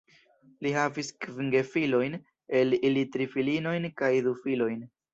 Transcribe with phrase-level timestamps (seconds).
[0.65, 2.17] Li havis kvin gefilojn,
[2.63, 4.87] el ili tri filinojn kaj du filojn.